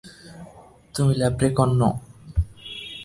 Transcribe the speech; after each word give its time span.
তুমি 0.95 1.13
ল্যাপ্রেকন 1.15 1.69
নও! 1.79 1.93